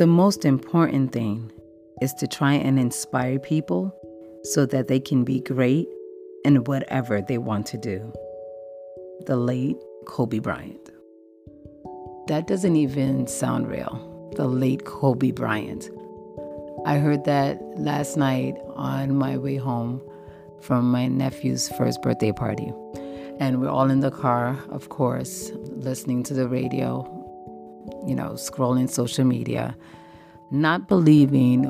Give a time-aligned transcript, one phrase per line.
[0.00, 1.52] The most important thing
[2.00, 3.94] is to try and inspire people
[4.44, 5.88] so that they can be great
[6.42, 8.10] in whatever they want to do.
[9.26, 10.88] The late Kobe Bryant.
[12.28, 14.32] That doesn't even sound real.
[14.36, 15.90] The late Kobe Bryant.
[16.86, 20.00] I heard that last night on my way home
[20.62, 22.72] from my nephew's first birthday party.
[23.38, 27.19] And we're all in the car, of course, listening to the radio,
[28.06, 29.76] you know, scrolling social media,
[30.50, 31.62] not believing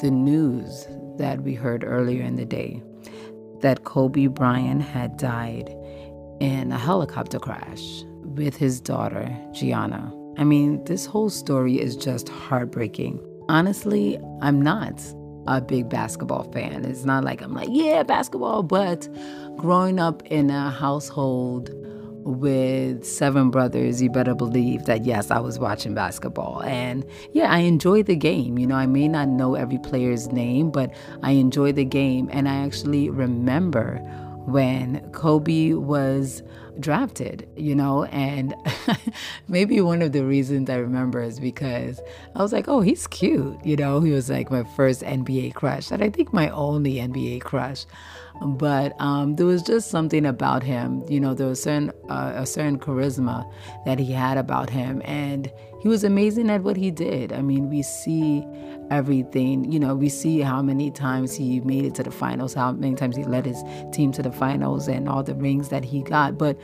[0.00, 0.86] the news
[1.18, 2.82] that we heard earlier in the day
[3.60, 5.74] that Kobe Bryant had died
[6.40, 10.12] in a helicopter crash with his daughter, Gianna.
[10.36, 13.18] I mean, this whole story is just heartbreaking.
[13.48, 15.02] Honestly, I'm not
[15.46, 16.84] a big basketball fan.
[16.84, 19.08] It's not like I'm like, yeah, basketball, but
[19.56, 21.70] growing up in a household
[22.26, 26.60] with seven brothers, you better believe that yes, I was watching basketball.
[26.62, 28.58] And yeah, I enjoy the game.
[28.58, 32.28] You know, I may not know every player's name, but I enjoy the game.
[32.32, 33.98] And I actually remember
[34.46, 36.42] when Kobe was
[36.80, 38.54] drafted, you know, and
[39.48, 42.00] maybe one of the reasons I remember is because
[42.34, 45.90] I was like, oh, he's cute, you know, he was like my first NBA crush,
[45.90, 47.86] and I think my only NBA crush.
[48.42, 52.46] But um, there was just something about him, you know, there was certain, uh, a
[52.46, 53.50] certain charisma
[53.86, 57.32] that he had about him, and he was amazing at what he did.
[57.32, 58.44] I mean, we see
[58.90, 59.72] everything.
[59.72, 62.94] You know, we see how many times he made it to the finals, how many
[62.94, 66.36] times he led his team to the finals, and all the rings that he got.
[66.36, 66.58] But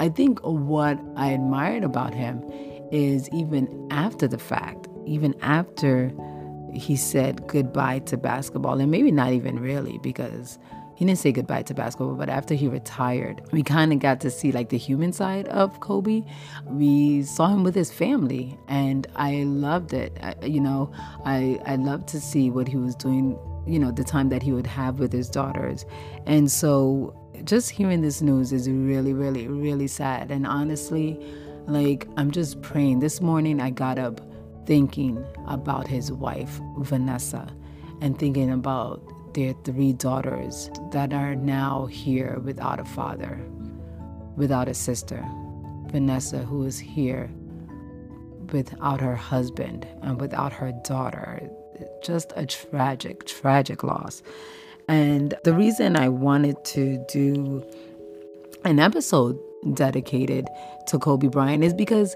[0.00, 2.42] I think what I admired about him
[2.90, 6.12] is even after the fact, even after
[6.72, 10.58] he said goodbye to basketball, and maybe not even really, because
[11.04, 14.52] didn't say goodbye to basketball, but after he retired, we kind of got to see
[14.52, 16.22] like the human side of Kobe.
[16.66, 20.18] We saw him with his family, and I loved it.
[20.22, 20.92] I, you know,
[21.24, 23.38] I I loved to see what he was doing.
[23.66, 25.86] You know, the time that he would have with his daughters,
[26.26, 27.14] and so
[27.44, 30.30] just hearing this news is really, really, really sad.
[30.30, 31.18] And honestly,
[31.66, 33.00] like I'm just praying.
[33.00, 34.20] This morning I got up
[34.66, 37.46] thinking about his wife Vanessa,
[38.00, 39.02] and thinking about
[39.34, 43.40] their three daughters that are now here without a father,
[44.36, 45.24] without a sister.
[45.88, 47.30] Vanessa, who is here
[48.52, 51.48] without her husband and without her daughter.
[52.02, 54.22] Just a tragic, tragic loss.
[54.88, 57.64] And the reason I wanted to do
[58.64, 59.38] an episode
[59.74, 60.46] dedicated
[60.88, 62.14] to Kobe Bryant is because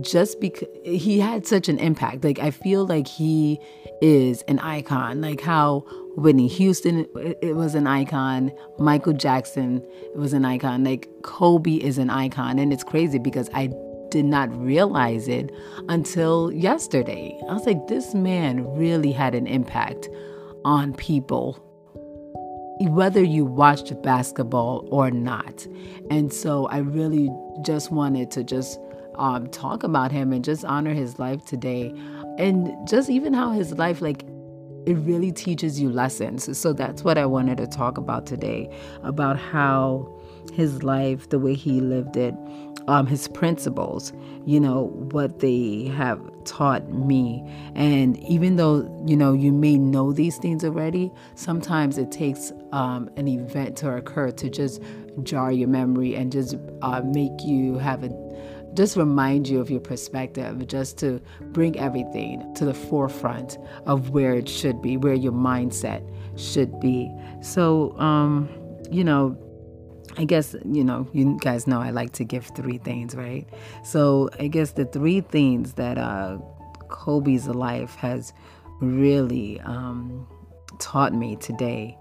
[0.00, 2.24] just because he had such an impact.
[2.24, 3.58] Like, I feel like he
[4.00, 5.84] is an icon, like how
[6.16, 9.84] Whitney Houston it was an icon, Michael Jackson
[10.14, 12.58] was an icon, like Kobe is an icon.
[12.58, 13.70] And it's crazy because I
[14.10, 15.50] did not realize it
[15.88, 17.38] until yesterday.
[17.48, 20.08] I was like, this man really had an impact
[20.64, 21.58] on people,
[22.80, 25.66] whether you watched basketball or not.
[26.10, 27.30] And so I really
[27.62, 28.78] just wanted to just
[29.14, 31.94] um, talk about him and just honor his life today.
[32.38, 34.24] And just even how his life, like,
[34.86, 36.56] it really teaches you lessons.
[36.58, 38.70] So that's what I wanted to talk about today
[39.02, 40.12] about how
[40.52, 42.34] his life, the way he lived it,
[42.88, 44.12] um, his principles,
[44.46, 47.44] you know, what they have taught me.
[47.74, 53.10] And even though, you know, you may know these things already, sometimes it takes um,
[53.16, 54.82] an event to occur to just
[55.22, 58.08] jar your memory and just uh, make you have a
[58.74, 61.20] just remind you of your perspective, just to
[61.52, 66.02] bring everything to the forefront of where it should be, where your mindset
[66.36, 67.10] should be.
[67.42, 68.48] So, um,
[68.90, 69.36] you know,
[70.16, 73.46] I guess, you know, you guys know I like to give three things, right?
[73.84, 76.38] So I guess the three things that uh,
[76.88, 78.32] Kobe's life has
[78.80, 80.26] really um,
[80.78, 81.96] taught me today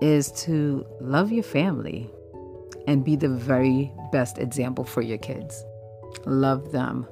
[0.00, 2.10] is to love your family
[2.88, 5.64] and be the very best example for your kids.
[6.26, 7.06] Love them.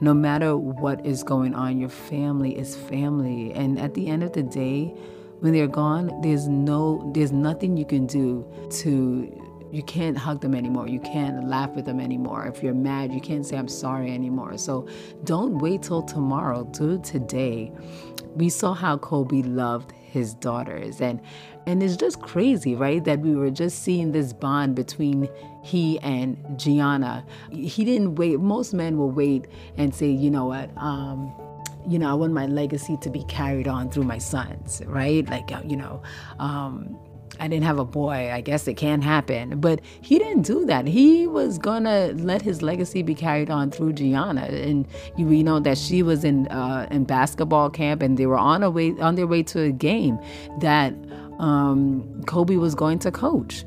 [0.00, 3.52] No matter what is going on, your family is family.
[3.52, 4.94] And at the end of the day,
[5.40, 8.46] when they're gone, there's no there's nothing you can do
[8.82, 10.88] to you can't hug them anymore.
[10.88, 12.46] You can't laugh with them anymore.
[12.46, 14.56] If you're mad, you can't say I'm sorry anymore.
[14.56, 14.88] So
[15.24, 16.64] don't wait till tomorrow.
[16.64, 17.72] Do today.
[18.36, 21.20] We saw how Kobe loved his daughters and
[21.66, 23.04] and it's just crazy, right?
[23.04, 25.28] That we were just seeing this bond between
[25.62, 27.26] he and Gianna.
[27.50, 28.40] He didn't wait.
[28.40, 31.30] Most men will wait and say, you know what, um,
[31.86, 35.28] you know, I want my legacy to be carried on through my sons, right?
[35.28, 36.02] Like, uh, you know,
[36.38, 36.98] um,
[37.40, 38.30] I didn't have a boy.
[38.32, 39.60] I guess it can't happen.
[39.60, 40.86] But he didn't do that.
[40.86, 44.86] He was gonna let his legacy be carried on through Gianna, and
[45.16, 48.70] you know that she was in uh, in basketball camp, and they were on a
[48.70, 50.18] way on their way to a game
[50.60, 50.94] that
[51.38, 53.64] um, Kobe was going to coach.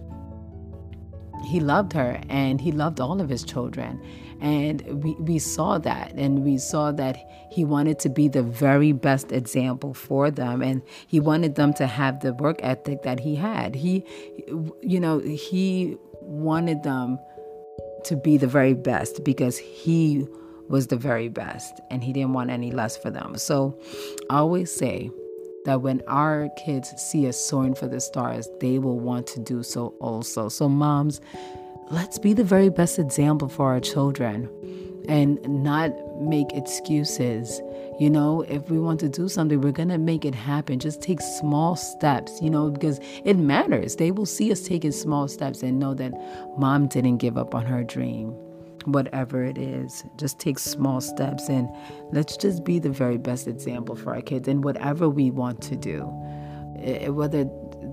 [1.51, 4.01] He loved her, and he loved all of his children,
[4.39, 7.17] and we, we saw that, and we saw that
[7.51, 11.87] he wanted to be the very best example for them, and he wanted them to
[11.87, 13.75] have the work ethic that he had.
[13.75, 14.05] He,
[14.81, 17.19] you know, he wanted them
[18.05, 20.25] to be the very best because he
[20.69, 23.37] was the very best and he didn't want any less for them.
[23.37, 23.77] So
[24.29, 25.11] I always say
[25.65, 29.63] that when our kids see us soaring for the stars, they will want to do
[29.63, 30.49] so also.
[30.49, 31.21] So, moms,
[31.89, 34.49] let's be the very best example for our children
[35.07, 35.91] and not
[36.21, 37.61] make excuses.
[37.99, 40.79] You know, if we want to do something, we're going to make it happen.
[40.79, 43.97] Just take small steps, you know, because it matters.
[43.97, 46.13] They will see us taking small steps and know that
[46.57, 48.35] mom didn't give up on her dream.
[48.85, 51.69] Whatever it is, just take small steps and
[52.11, 55.75] let's just be the very best example for our kids in whatever we want to
[55.75, 56.01] do.
[57.11, 57.45] Whether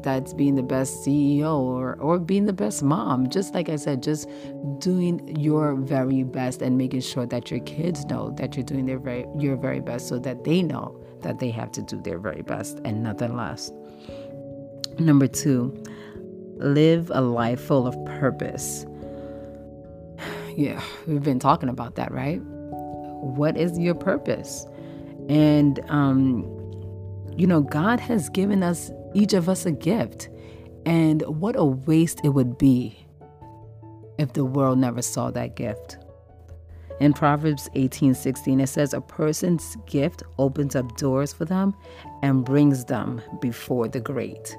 [0.02, 3.28] that's being the best CEO or, or being the best mom.
[3.28, 4.28] Just like I said, just
[4.78, 8.98] doing your very best and making sure that your kids know that you're doing their
[8.98, 12.42] very your very best so that they know that they have to do their very
[12.42, 13.72] best and nothing less.
[14.98, 15.82] Number two,
[16.56, 18.84] live a life full of purpose.
[20.58, 22.40] Yeah, we've been talking about that, right?
[22.42, 24.66] What is your purpose?
[25.28, 26.42] And um,
[27.36, 30.28] you know, God has given us each of us a gift.
[30.84, 32.98] And what a waste it would be
[34.18, 35.96] if the world never saw that gift.
[36.98, 41.72] In Proverbs 18:16 it says a person's gift opens up doors for them
[42.24, 44.58] and brings them before the great.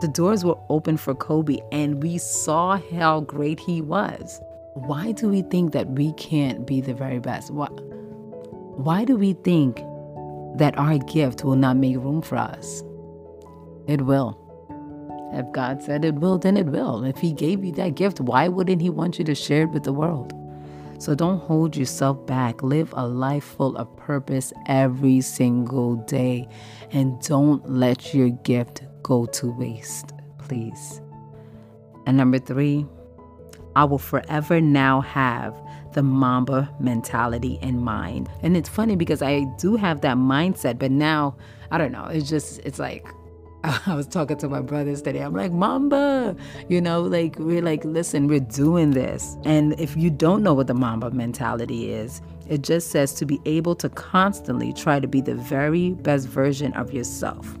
[0.00, 4.40] The doors were open for Kobe and we saw how great he was.
[4.74, 7.50] Why do we think that we can't be the very best?
[7.50, 9.80] Why, why do we think
[10.54, 12.82] that our gift will not make room for us.
[13.86, 14.36] It will.
[15.32, 17.04] If God said it will, then it will.
[17.04, 19.84] If He gave you that gift, why wouldn't He want you to share it with
[19.84, 20.32] the world?
[20.98, 22.62] So don't hold yourself back.
[22.62, 26.46] Live a life full of purpose every single day.
[26.90, 31.00] And don't let your gift go to waste, please.
[32.06, 32.86] And number three,
[33.76, 35.54] I will forever now have
[35.92, 38.28] the Mamba mentality in mind.
[38.42, 41.36] And it's funny because I do have that mindset, but now
[41.70, 42.06] I don't know.
[42.06, 43.06] It's just, it's like,
[43.64, 45.20] I was talking to my brothers today.
[45.20, 46.36] I'm like, Mamba,
[46.68, 49.36] you know, like, we're like, listen, we're doing this.
[49.44, 53.40] And if you don't know what the Mamba mentality is, it just says to be
[53.44, 57.56] able to constantly try to be the very best version of yourself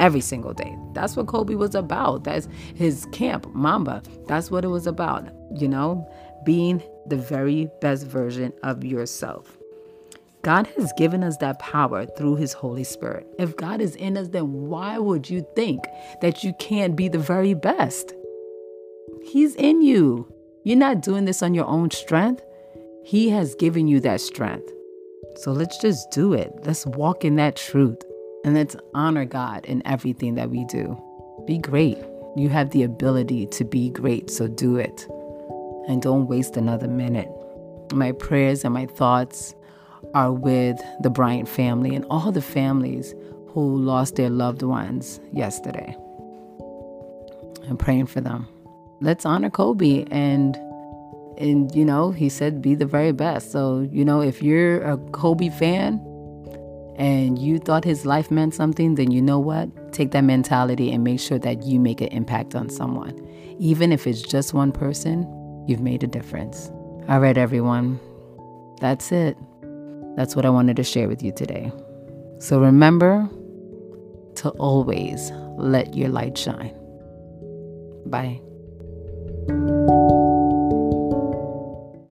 [0.00, 0.76] every single day.
[0.94, 2.24] That's what Kobe was about.
[2.24, 4.02] That's his camp, Mamba.
[4.26, 6.10] That's what it was about, you know,
[6.44, 9.56] being the very best version of yourself.
[10.42, 13.26] God has given us that power through His Holy Spirit.
[13.38, 15.84] If God is in us, then why would you think
[16.22, 18.14] that you can't be the very best?
[19.22, 20.32] He's in you.
[20.64, 22.42] You're not doing this on your own strength.
[23.04, 24.72] He has given you that strength.
[25.36, 26.50] So let's just do it.
[26.64, 28.02] Let's walk in that truth
[28.44, 31.00] and let's honor God in everything that we do.
[31.46, 31.98] Be great.
[32.36, 35.06] You have the ability to be great, so do it
[35.88, 37.28] and don't waste another minute.
[37.92, 39.54] My prayers and my thoughts
[40.14, 43.14] are with the Bryant family and all the families
[43.48, 45.96] who lost their loved ones yesterday.
[47.68, 48.46] I'm praying for them.
[49.00, 50.56] Let's honor Kobe and
[51.38, 53.50] and you know, he said be the very best.
[53.50, 55.98] So, you know, if you're a Kobe fan
[57.00, 59.92] and you thought his life meant something, then you know what?
[59.92, 63.26] Take that mentality and make sure that you make an impact on someone.
[63.58, 65.26] Even if it's just one person,
[65.70, 66.68] You've made a difference.
[67.08, 68.00] All right, everyone.
[68.80, 69.36] That's it.
[70.16, 71.70] That's what I wanted to share with you today.
[72.40, 73.28] So remember
[74.36, 76.74] to always let your light shine.
[78.06, 78.40] Bye.